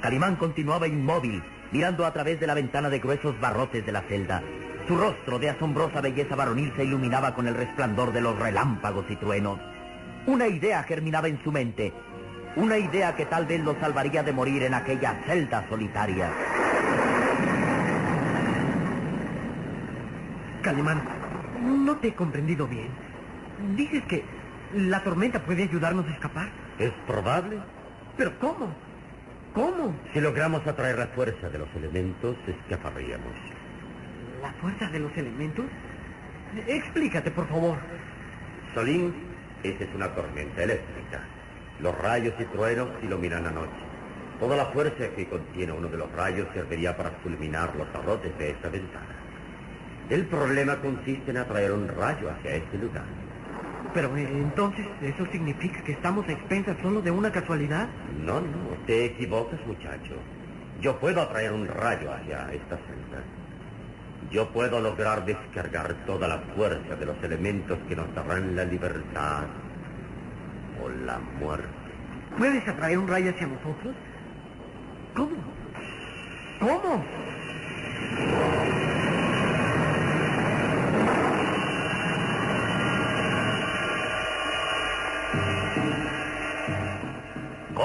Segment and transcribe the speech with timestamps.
[0.00, 1.42] Calimán continuaba inmóvil,
[1.72, 4.42] mirando a través de la ventana de gruesos barrotes de la celda.
[4.86, 9.16] Su rostro de asombrosa belleza varonil se iluminaba con el resplandor de los relámpagos y
[9.16, 9.58] truenos.
[10.26, 11.92] Una idea germinaba en su mente,
[12.56, 16.30] una idea que tal vez lo salvaría de morir en aquella celda solitaria.
[20.62, 21.02] Calimán,
[21.62, 22.88] no te he comprendido bien.
[23.76, 24.24] Dices que
[24.74, 26.48] la tormenta puede ayudarnos a escapar.
[26.78, 27.58] Es probable.
[28.16, 28.85] ¿Pero cómo?
[29.56, 29.96] ¿Cómo?
[30.12, 33.32] Si logramos atraer la fuerza de los elementos, escaparíamos.
[34.42, 35.64] ¿La fuerza de los elementos?
[36.66, 37.78] Explícate, por favor.
[38.74, 39.14] Solín,
[39.62, 41.22] esa es una tormenta eléctrica.
[41.80, 43.80] Los rayos y truenos iluminan la noche.
[44.38, 48.50] Toda la fuerza que contiene uno de los rayos serviría para fulminar los barrotes de
[48.50, 49.16] esta ventana.
[50.10, 53.25] El problema consiste en atraer un rayo hacia este lugar.
[53.96, 57.88] Pero eh, entonces, ¿eso significa que estamos a expensas solo de una casualidad?
[58.26, 60.16] No, no, te equivocas, muchacho.
[60.82, 63.24] Yo puedo atraer un rayo hacia esta celda.
[64.30, 69.44] Yo puedo lograr descargar toda la fuerza de los elementos que nos darán la libertad
[70.84, 71.66] o la muerte.
[72.36, 73.94] ¿Puedes atraer un rayo hacia nosotros?
[75.14, 75.36] ¿Cómo?
[76.60, 77.02] ¿Cómo?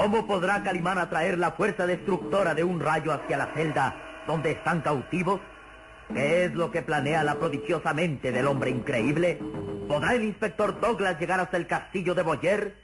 [0.02, 3.94] ¿Cómo podrá Calimán atraer la fuerza destructora de un rayo hacia la celda
[4.26, 5.40] donde están cautivos?
[6.12, 9.38] ¿Qué es lo que planea la prodigiosa mente del hombre increíble?
[9.86, 12.74] ¿Podrá el inspector Douglas llegar hasta el castillo de Boyer?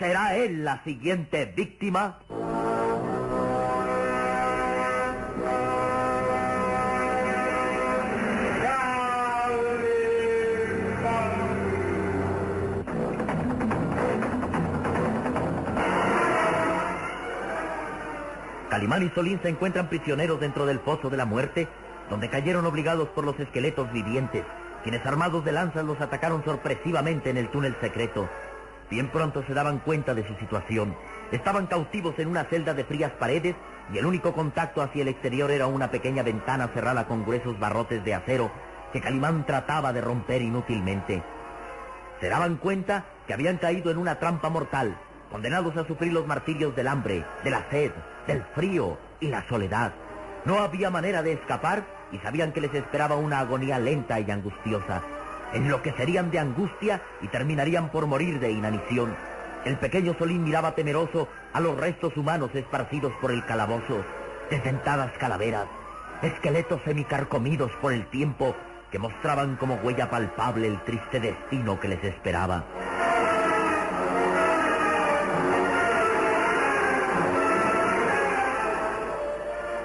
[0.00, 2.18] ¿Será él la siguiente víctima?
[18.82, 21.68] Calimán y Solín se encuentran prisioneros dentro del foso de la muerte,
[22.10, 24.44] donde cayeron obligados por los esqueletos vivientes,
[24.82, 28.28] quienes armados de lanzas los atacaron sorpresivamente en el túnel secreto.
[28.90, 30.96] Bien pronto se daban cuenta de su situación.
[31.30, 33.54] Estaban cautivos en una celda de frías paredes
[33.94, 38.04] y el único contacto hacia el exterior era una pequeña ventana cerrada con gruesos barrotes
[38.04, 38.50] de acero
[38.92, 41.22] que Calimán trataba de romper inútilmente.
[42.20, 44.98] Se daban cuenta que habían caído en una trampa mortal,
[45.32, 47.90] condenados a sufrir los martirios del hambre, de la sed,
[48.26, 49.92] del frío y la soledad.
[50.44, 55.02] No había manera de escapar y sabían que les esperaba una agonía lenta y angustiosa.
[55.54, 59.16] Enloquecerían de angustia y terminarían por morir de inanición.
[59.64, 64.04] El pequeño Solín miraba temeroso a los restos humanos esparcidos por el calabozo,
[64.50, 65.66] desdentadas calaveras,
[66.20, 68.54] esqueletos semicarcomidos por el tiempo
[68.90, 72.64] que mostraban como huella palpable el triste destino que les esperaba.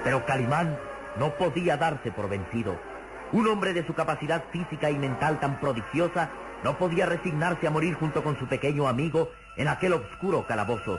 [0.08, 0.74] Pero Calimán
[1.18, 2.80] no podía darse por vencido.
[3.32, 6.30] Un hombre de su capacidad física y mental tan prodigiosa
[6.64, 10.98] no podía resignarse a morir junto con su pequeño amigo en aquel oscuro calabozo.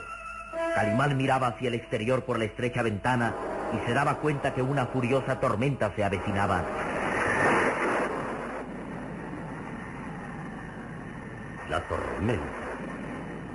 [0.76, 3.34] Calimán miraba hacia el exterior por la estrecha ventana
[3.74, 6.62] y se daba cuenta que una furiosa tormenta se avecinaba.
[11.68, 12.44] La tormenta.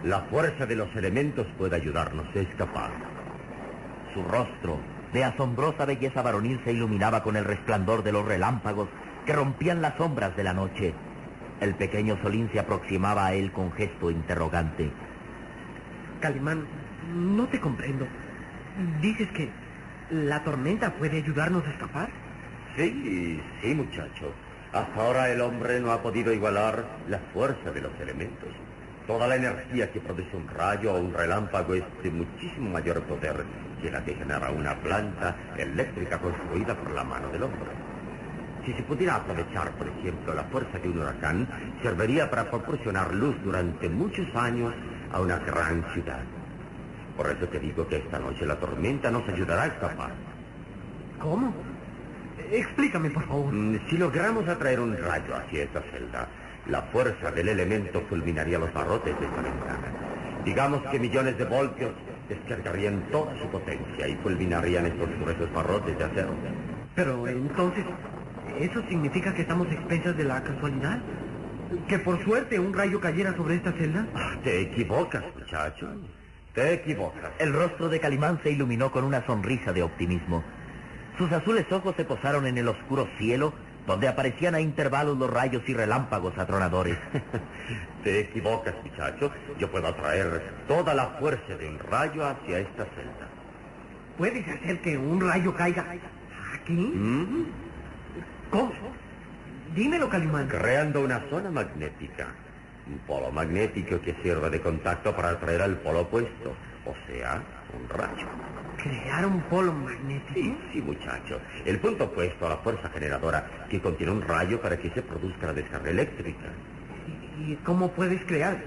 [0.03, 2.91] La fuerza de los elementos puede ayudarnos a escapar.
[4.13, 4.79] Su rostro,
[5.13, 8.89] de asombrosa belleza varonil, se iluminaba con el resplandor de los relámpagos
[9.25, 10.93] que rompían las sombras de la noche.
[11.61, 14.91] El pequeño Solín se aproximaba a él con gesto interrogante.
[16.19, 16.65] Calimán,
[17.13, 18.05] no te comprendo.
[19.01, 19.49] ¿Dices que
[20.09, 22.09] la tormenta puede ayudarnos a escapar?
[22.75, 24.33] Sí, sí, muchacho.
[24.73, 28.49] Hasta ahora el hombre no ha podido igualar la fuerza de los elementos.
[29.07, 33.45] Toda la energía que produce un rayo o un relámpago es de muchísimo mayor poder
[33.81, 37.69] que la que genera una planta eléctrica construida por la mano del hombre.
[38.65, 41.47] Si se pudiera aprovechar, por ejemplo, la fuerza de un huracán,
[41.83, 44.73] serviría para proporcionar luz durante muchos años
[45.11, 46.23] a una gran ciudad.
[47.15, 50.11] Por eso te digo que esta noche la tormenta nos ayudará a escapar.
[51.21, 51.53] ¿Cómo?
[52.51, 53.53] Explícame, por favor.
[53.53, 56.27] Mm, Si logramos atraer un rayo hacia esta celda,
[56.67, 59.87] la fuerza del elemento fulminaría los barrotes de esta ventana.
[60.43, 61.91] Digamos que millones de voltios
[62.29, 66.33] descargarían toda su potencia y fulminarían estos gruesos barrotes de acero.
[66.95, 67.85] Pero entonces,
[68.59, 70.99] ¿eso significa que estamos expensas de la casualidad?
[71.87, 74.07] ¿Que por suerte un rayo cayera sobre esta celda?
[74.15, 75.89] Ah, te equivocas, muchacho.
[76.53, 77.31] Te equivocas.
[77.39, 80.43] El rostro de Calimán se iluminó con una sonrisa de optimismo.
[81.17, 83.53] Sus azules ojos se posaron en el oscuro cielo,
[83.85, 86.97] donde aparecían a intervalos los rayos y relámpagos atronadores.
[88.03, 89.31] Te equivocas, muchacho.
[89.59, 93.27] Yo puedo atraer toda la fuerza de un rayo hacia esta celda.
[94.17, 95.85] ¿Puedes hacer que un rayo caiga
[96.53, 96.73] aquí?
[96.73, 97.45] ¿Mm?
[98.49, 98.71] ¿Cómo?
[99.75, 100.47] Dímelo, Calimán.
[100.47, 102.27] Creando una zona magnética.
[102.87, 106.53] Un polo magnético que sirve de contacto para atraer al polo opuesto,
[106.85, 107.41] o sea,
[107.73, 108.27] un rayo.
[108.81, 110.33] ¿Crear un polo magnético?
[110.33, 111.39] Sí, sí, muchacho.
[111.65, 115.47] El punto opuesto a la fuerza generadora que contiene un rayo para que se produzca
[115.47, 116.47] la descarga eléctrica.
[117.47, 118.57] ¿Y cómo puedes crear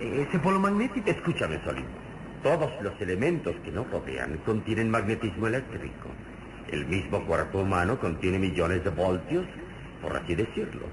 [0.00, 1.08] ese polo magnético?
[1.08, 1.84] Escúchame, Solín.
[2.42, 6.08] Todos los elementos que nos rodean contienen magnetismo eléctrico.
[6.70, 9.46] El mismo cuerpo humano contiene millones de voltios,
[10.00, 10.86] por así decirlo.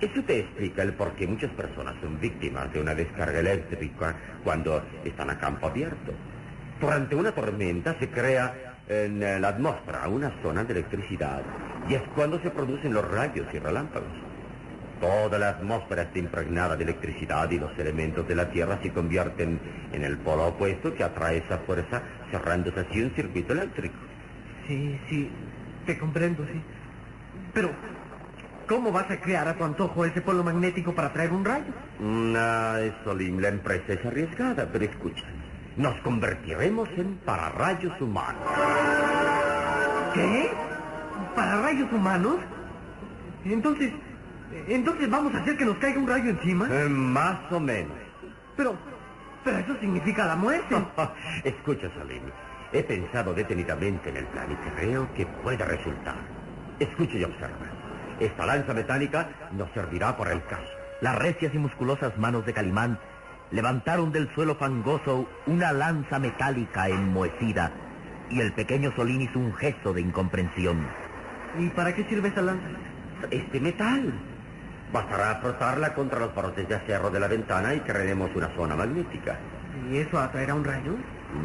[0.00, 4.82] Eso te explica el por qué muchas personas son víctimas de una descarga eléctrica cuando
[5.04, 6.12] están a campo abierto.
[6.80, 8.54] Durante una tormenta se crea
[8.88, 11.42] en la atmósfera una zona de electricidad
[11.88, 14.08] y es cuando se producen los rayos y relámpagos.
[14.98, 19.60] Toda la atmósfera está impregnada de electricidad y los elementos de la Tierra se convierten
[19.92, 23.96] en el polo opuesto que atrae esa fuerza cerrándose así un circuito eléctrico.
[24.66, 25.30] Sí, sí,
[25.84, 26.60] te comprendo, sí.
[27.52, 27.70] Pero,
[28.66, 31.72] ¿cómo vas a crear a tu antojo ese polo magnético para traer un rayo?
[31.98, 35.24] Una, Solim, la empresa es arriesgada, pero escucha.
[35.80, 38.42] Nos convertiremos en pararrayos humanos.
[40.12, 40.50] ¿Qué?
[41.34, 42.36] ¿Para rayos humanos?
[43.46, 43.90] Entonces,
[44.68, 46.68] entonces vamos a hacer que nos caiga un rayo encima.
[46.70, 47.96] Eh, más o menos.
[48.58, 48.76] Pero,
[49.42, 50.76] pero eso significa la muerte.
[51.44, 52.24] Escucha, Salim.
[52.74, 56.16] He pensado detenidamente en el plan y creo que puede resultar.
[56.78, 57.56] Escucha y observa.
[58.20, 60.68] Esta lanza metálica nos servirá para el caso.
[61.00, 62.98] Las recias y musculosas manos de Calimán
[63.50, 67.72] levantaron del suelo fangoso una lanza metálica enmohecida
[68.30, 70.86] y el pequeño Solín hizo un gesto de incomprensión.
[71.58, 72.66] ¿Y para qué sirve esa lanza?
[73.30, 74.12] Este metal.
[74.92, 79.38] Bastará frotarla contra los barrotes de acero de la ventana y crearemos una zona magnética.
[79.90, 80.94] ¿Y eso atraerá un rayo?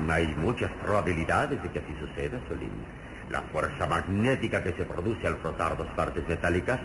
[0.09, 2.71] Hay muchas probabilidades de que así suceda, Solín.
[3.31, 6.79] La fuerza magnética que se produce al frotar dos partes metálicas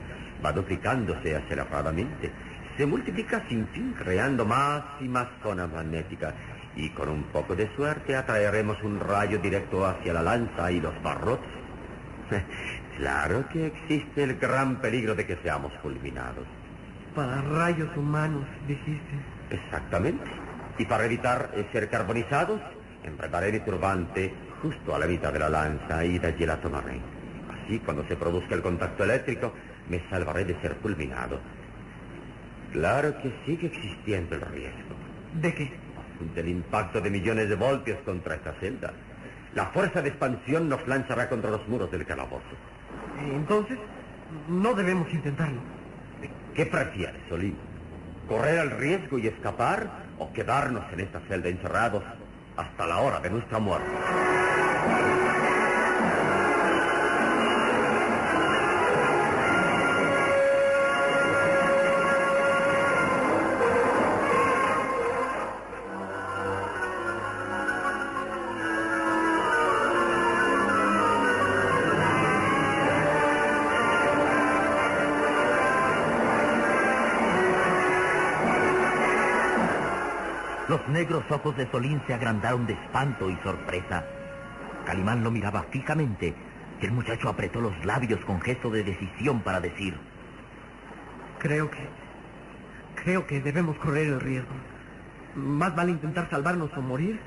[0.45, 2.33] va duplicándose aceleradamente.
[2.81, 6.33] Se multiplica sin fin, creando más y más zonas magnéticas.
[6.75, 10.95] Y con un poco de suerte atraeremos un rayo directo hacia la lanza y los
[11.03, 11.51] barrotes.
[12.97, 16.47] Claro que existe el gran peligro de que seamos fulminados.
[17.15, 19.15] Para rayos humanos, dijiste.
[19.51, 20.31] Exactamente.
[20.79, 22.63] Y para evitar ser carbonizados,
[23.05, 24.33] enredaré mi turbante
[24.63, 26.99] justo a la mitad de la lanza y de allí la tomaré.
[27.63, 29.53] Así, cuando se produzca el contacto eléctrico,
[29.91, 31.41] me salvaré de ser fulminado.
[32.73, 34.95] Claro que sigue existiendo el riesgo.
[35.35, 35.73] ¿De qué?
[36.35, 38.93] Del impacto de millones de voltios contra esta celda.
[39.55, 42.45] La fuerza de expansión nos lanzará contra los muros del calabozo.
[43.33, 43.79] Entonces,
[44.49, 45.61] no debemos intentarlo.
[46.55, 47.57] ¿Qué prefieres, Solín?
[48.29, 52.05] ¿Correr el riesgo y escapar o quedarnos en esta celda encerrados
[52.57, 53.91] hasta la hora de nuestra muerte?
[80.91, 84.05] Negros ojos de Solín se agrandaron de espanto y sorpresa.
[84.85, 86.35] Calimán lo miraba fijamente
[86.81, 89.97] y el muchacho apretó los labios con gesto de decisión para decir...
[91.39, 91.89] Creo que...
[93.03, 94.53] Creo que debemos correr el riesgo.
[95.35, 97.19] Más vale intentar salvarnos o morir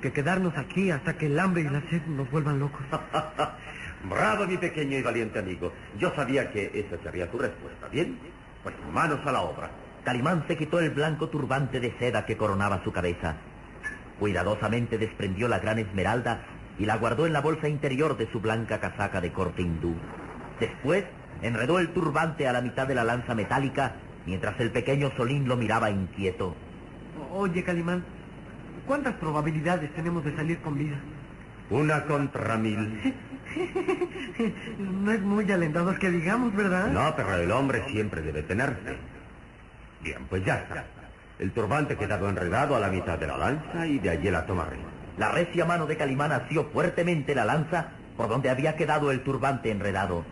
[0.00, 2.82] que quedarnos aquí hasta que el hambre y la sed nos vuelvan locos.
[4.04, 5.72] Bravo, mi pequeño y valiente amigo.
[5.98, 7.88] Yo sabía que esa sería tu respuesta.
[7.88, 8.18] ¿Bien?
[8.62, 9.70] Pues manos a la obra.
[10.04, 13.36] Calimán se quitó el blanco turbante de seda que coronaba su cabeza.
[14.18, 16.42] Cuidadosamente desprendió la gran esmeralda
[16.78, 19.94] y la guardó en la bolsa interior de su blanca casaca de corte hindú.
[20.60, 21.04] Después
[21.42, 23.94] enredó el turbante a la mitad de la lanza metálica
[24.26, 26.54] mientras el pequeño Solín lo miraba inquieto.
[27.32, 28.04] Oye, Calimán,
[28.86, 30.96] ¿cuántas probabilidades tenemos de salir con vida?
[31.70, 33.14] Una contra mil.
[34.78, 36.88] no es muy alentador que digamos, ¿verdad?
[36.88, 38.98] No, pero el hombre siempre debe tenerse.
[40.04, 40.84] Bien, pues ya está.
[41.38, 44.44] El turbante ha quedado enredado a la mitad de la lanza y de allí la
[44.44, 44.76] tomaré.
[45.16, 49.70] la recia mano de Calimán asió fuertemente la lanza por donde había quedado el turbante
[49.70, 50.24] enredado.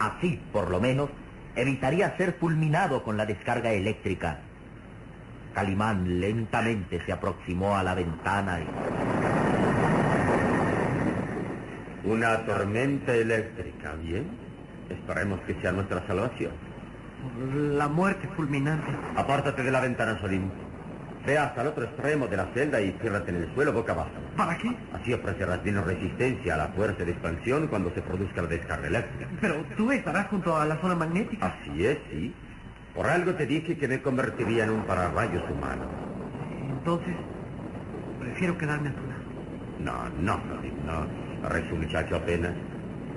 [0.00, 1.10] Así, por lo menos,
[1.54, 4.40] evitaría ser fulminado con la descarga eléctrica.
[5.54, 8.66] Calimán lentamente se aproximó a la ventana y...
[12.08, 14.26] Una tormenta eléctrica, ¿bien?
[14.90, 16.73] Esperemos que sea nuestra salvación.
[17.76, 18.90] La muerte fulminante.
[19.16, 20.50] Apártate de la ventana, Solín.
[21.26, 24.10] Ve hasta el otro extremo de la celda y ciérrate en el suelo boca abajo.
[24.36, 24.76] ¿Para qué?
[24.92, 29.30] Así ofrecerás menos resistencia a la fuerza de expansión cuando se produzca la descarga eléctrica.
[29.40, 31.46] Pero tú estarás junto a la zona magnética.
[31.46, 32.34] Así es, sí.
[32.94, 35.84] Por algo te dije que me convertiría en un pararrayos humano.
[36.68, 37.16] Entonces,
[38.20, 39.24] prefiero quedarme a tu lado.
[39.80, 41.48] No, no, Solín, no.
[41.48, 42.52] Eres un muchacho apenas.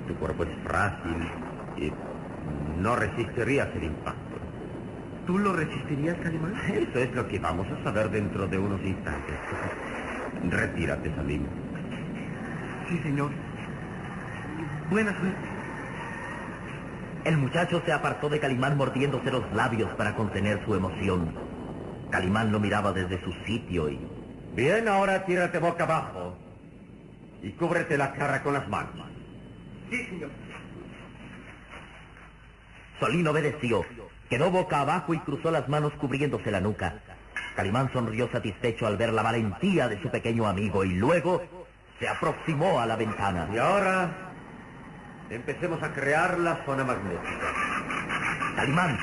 [0.06, 1.28] Tu cuerpo es frágil
[1.76, 1.92] y
[2.78, 4.36] no resistirías el impacto.
[5.26, 6.54] ¿Tú lo resistirías, Calimán?
[6.68, 9.34] Eso es lo que vamos a saber dentro de unos instantes.
[10.48, 11.46] Retírate, Salim.
[12.88, 13.30] Sí, señor.
[14.90, 15.48] Buena suerte.
[17.24, 21.34] El muchacho se apartó de Calimán mordiéndose los labios para contener su emoción.
[22.10, 24.00] Calimán lo miraba desde su sitio y...
[24.54, 26.36] Bien, ahora tírate boca abajo
[27.42, 28.94] y cúbrete la cara con las manos.
[29.90, 30.30] Sí, señor.
[33.00, 33.84] Solín obedeció.
[34.28, 36.94] Quedó boca abajo y cruzó las manos cubriéndose la nuca.
[37.56, 41.42] Calimán sonrió satisfecho al ver la valentía de su pequeño amigo y luego
[41.98, 43.48] se aproximó a la ventana.
[43.52, 44.10] Y ahora
[45.30, 47.52] empecemos a crear la zona magnética.
[48.56, 48.98] Calimán,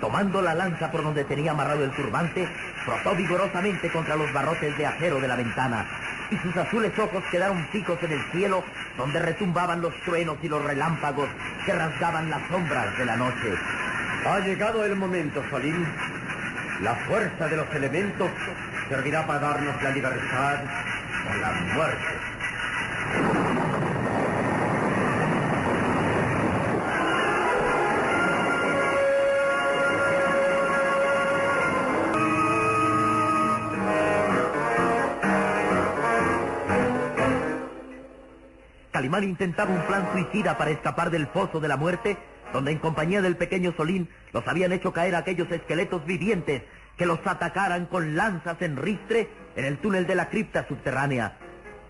[0.00, 2.48] tomando la lanza por donde tenía amarrado el turbante,
[2.84, 5.86] frotó vigorosamente contra los barrotes de acero de la ventana
[6.30, 8.62] y sus azules ojos quedaron fijos en el cielo
[8.96, 11.28] donde retumbaban los truenos y los relámpagos
[11.64, 13.54] que rasgaban las sombras de la noche.
[14.26, 15.86] Ha llegado el momento, Solín.
[16.82, 18.30] La fuerza de los elementos
[18.88, 20.60] servirá para darnos la libertad
[21.30, 22.19] o la muerte.
[39.10, 42.16] Calimán intentaba un plan suicida para escapar del foso de la muerte,
[42.52, 46.62] donde en compañía del pequeño Solín los habían hecho caer aquellos esqueletos vivientes
[46.96, 51.38] que los atacaran con lanzas en ristre en el túnel de la cripta subterránea.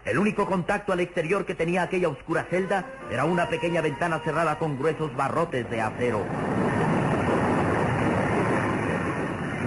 [0.06, 4.58] El único contacto al exterior que tenía aquella oscura celda era una pequeña ventana cerrada
[4.58, 6.24] con gruesos barrotes de acero.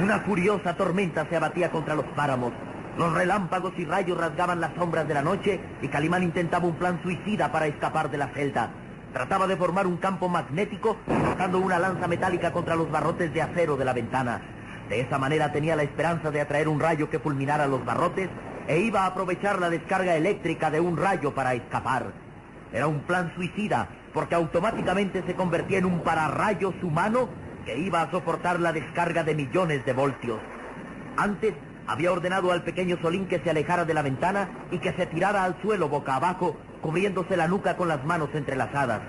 [0.01, 2.51] Una furiosa tormenta se abatía contra los páramos.
[2.97, 7.01] Los relámpagos y rayos rasgaban las sombras de la noche y Calimán intentaba un plan
[7.01, 8.69] suicida para escapar de la celda.
[9.13, 13.77] Trataba de formar un campo magnético colocando una lanza metálica contra los barrotes de acero
[13.77, 14.41] de la ventana.
[14.89, 18.29] De esa manera tenía la esperanza de atraer un rayo que fulminara los barrotes
[18.67, 22.11] e iba a aprovechar la descarga eléctrica de un rayo para escapar.
[22.71, 27.27] Era un plan suicida porque automáticamente se convertía en un pararrayos humano
[27.65, 30.39] que iba a soportar la descarga de millones de voltios.
[31.17, 31.53] Antes
[31.87, 35.43] había ordenado al pequeño Solín que se alejara de la ventana y que se tirara
[35.43, 39.01] al suelo boca abajo, cubriéndose la nuca con las manos entrelazadas.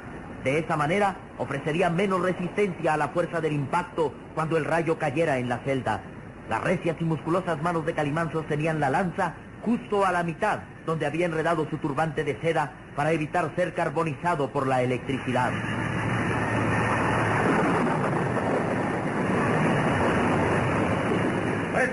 [0.42, 5.38] De esa manera ofrecería menos resistencia a la fuerza del impacto cuando el rayo cayera
[5.38, 6.02] en la celda.
[6.48, 11.06] Las recias y musculosas manos de Calimán sostenían la lanza justo a la mitad, donde
[11.06, 15.52] había enredado su turbante de seda para evitar ser carbonizado por la electricidad.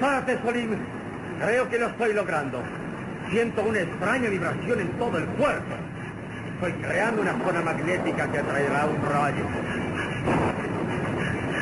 [0.01, 0.79] Prepárate, Solín.
[1.39, 2.63] Creo que lo estoy logrando.
[3.29, 5.75] Siento una extraña vibración en todo el cuerpo.
[6.55, 9.45] Estoy creando una zona magnética que atraerá un rayo.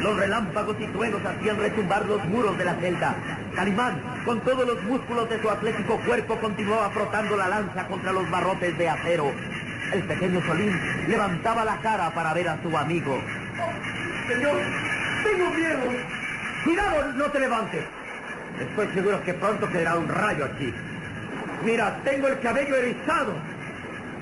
[0.02, 3.14] Los relámpagos y truenos hacían retumbar los muros de la celda.
[3.56, 8.32] Calimán, con todos los músculos de su atlético cuerpo, continuaba frotando la lanza contra los
[8.32, 9.34] barrotes de acero.
[9.92, 10.80] El pequeño Solín
[11.10, 13.20] levantaba la cara para ver a su amigo.
[14.30, 14.56] Señor,
[15.26, 15.80] tengo miedo.
[16.64, 17.99] ¡Cuidado, no te levantes!
[18.60, 20.74] Estoy seguro que pronto caerá un rayo aquí.
[21.64, 23.34] Mira, tengo el cabello erizado.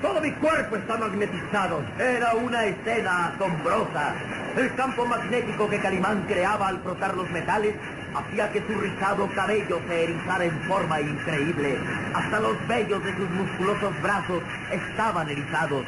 [0.02, 1.82] Todo mi cuerpo está magnetizado.
[1.98, 4.14] Era una escena asombrosa.
[4.56, 7.74] El campo magnético que Calimán creaba al frotar los metales
[8.14, 11.78] hacía que su rizado cabello se erizara en forma increíble.
[12.14, 15.84] Hasta los vellos de sus musculosos brazos estaban erizados.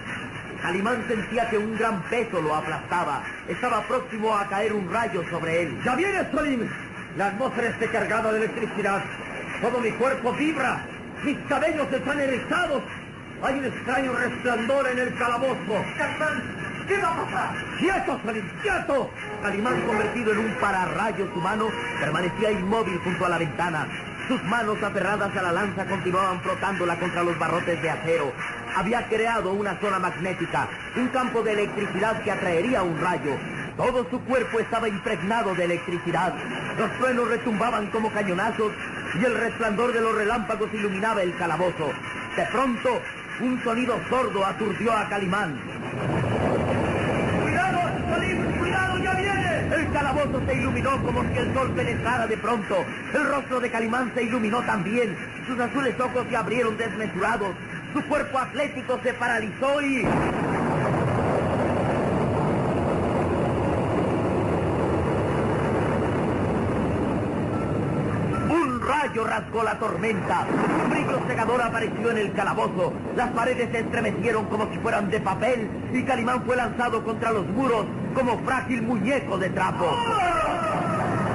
[0.62, 3.22] Calimán sentía que un gran peso lo aplastaba.
[3.48, 5.80] Estaba próximo a caer un rayo sobre él.
[5.84, 6.68] ¡Ya viene, Solín!
[7.16, 9.02] La atmósfera está cargada de electricidad.
[9.60, 10.86] Todo mi cuerpo vibra.
[11.24, 12.82] Mis cabellos están erizados.
[13.42, 15.84] Hay un extraño resplandor en el calabozo.
[15.98, 16.42] Calimán,
[16.86, 17.54] ¿qué va a pasar?
[17.78, 18.50] ¡Quieto, Solín!
[18.62, 19.10] ¡Quieto!
[19.42, 23.88] Calimán, convertido en un pararrayos humano, permanecía inmóvil junto a la ventana.
[24.28, 28.32] Sus manos aferradas a la lanza continuaban frotándola contra los barrotes de acero.
[28.76, 33.36] Había creado una zona magnética, un campo de electricidad que atraería un rayo.
[33.76, 36.34] Todo su cuerpo estaba impregnado de electricidad.
[36.78, 38.72] Los truenos retumbaban como cañonazos
[39.20, 41.92] y el resplandor de los relámpagos iluminaba el calabozo.
[42.36, 43.00] De pronto,
[43.40, 45.58] un sonido sordo aturdió a Calimán.
[47.42, 48.58] ¡Cuidado, Salim!
[48.58, 49.74] ¡Cuidado, ya viene!
[49.74, 52.84] El calabozo se iluminó como si el sol penetrara de pronto.
[53.14, 55.16] El rostro de Calimán se iluminó también.
[55.46, 57.54] Sus azules ojos se abrieron desmesurados.
[57.92, 60.06] Su cuerpo atlético se paralizó y...
[68.50, 68.80] Un
[69.10, 70.46] rayo rasgó la tormenta.
[70.84, 72.92] Un brillo cegador apareció en el calabozo.
[73.16, 77.46] Las paredes se estremecieron como si fueran de papel y Calimán fue lanzado contra los
[77.48, 79.86] muros como frágil muñeco de trapo.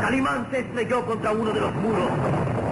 [0.01, 2.09] Calimán se estrelló contra uno de los muros,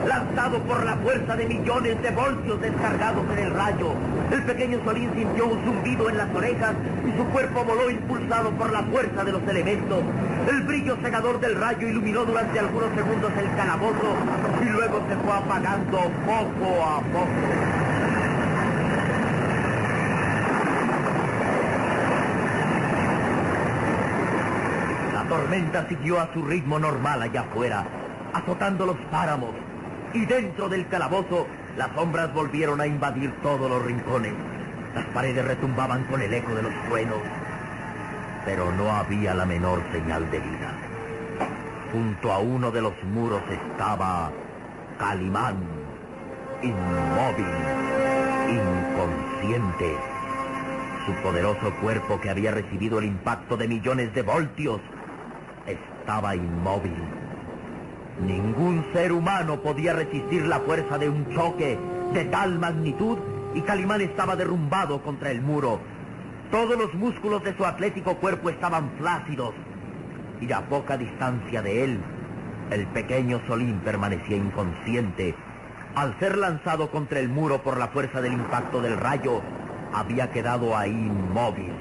[0.08, 3.92] lanzado por la fuerza de millones de voltios descargados en el rayo.
[4.32, 8.72] El pequeño Solín sintió un zumbido en las orejas y su cuerpo voló impulsado por
[8.72, 10.00] la fuerza de los elementos.
[10.48, 14.16] El brillo cegador del rayo iluminó durante algunos segundos el calabozo
[14.62, 17.30] y luego se fue apagando poco a poco.
[25.14, 27.86] La tormenta siguió a su ritmo normal allá afuera,
[28.34, 29.52] azotando los páramos.
[30.14, 31.48] Y dentro del calabozo,
[31.78, 34.34] las sombras volvieron a invadir todos los rincones.
[34.94, 37.20] Las paredes retumbaban con el eco de los truenos.
[38.46, 40.74] Pero no había la menor señal de vida.
[41.92, 44.32] Junto a uno de los muros estaba
[44.98, 45.58] Calimán,
[46.62, 47.46] inmóvil,
[48.50, 49.98] inconsciente.
[51.06, 54.82] Su poderoso cuerpo que había recibido el impacto de millones de voltios
[55.66, 56.96] estaba inmóvil.
[58.22, 61.78] Ningún ser humano podía resistir la fuerza de un choque
[62.14, 63.18] de tal magnitud
[63.54, 65.80] y Calimán estaba derrumbado contra el muro.
[66.54, 69.56] Todos los músculos de su atlético cuerpo estaban flácidos
[70.40, 72.00] y a poca distancia de él,
[72.70, 75.34] el pequeño Solín permanecía inconsciente.
[75.96, 79.42] Al ser lanzado contra el muro por la fuerza del impacto del rayo,
[79.96, 81.74] había quedado ahí inmóvil,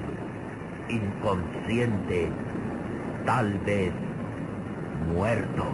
[0.89, 2.31] inconsciente,
[3.27, 3.93] tal vez
[5.13, 5.67] muerto.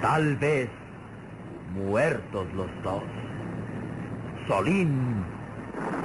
[0.00, 0.70] Tal vez
[1.74, 3.02] muertos los dos.
[4.48, 5.22] Solín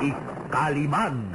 [0.01, 0.13] y
[0.55, 1.31] Calimán.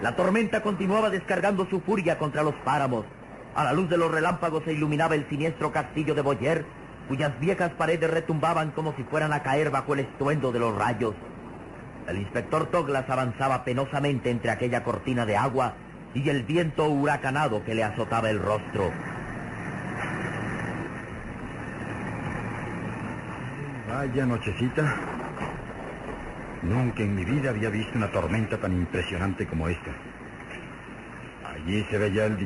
[0.00, 3.04] La tormenta continuaba descargando su furia contra los páramos.
[3.56, 6.64] A la luz de los relámpagos se iluminaba el siniestro castillo de Boyer,
[7.08, 11.14] cuyas viejas paredes retumbaban como si fueran a caer bajo el estruendo de los rayos.
[12.08, 15.74] El inspector Toglas avanzaba penosamente entre aquella cortina de agua
[16.14, 18.90] y el viento huracanado que le azotaba el rostro.
[23.88, 24.96] Vaya nochecita.
[26.62, 29.90] Nunca en mi vida había visto una tormenta tan impresionante como esta.
[31.46, 32.36] Allí se veía el